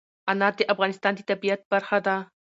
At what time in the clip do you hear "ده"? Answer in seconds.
2.05-2.15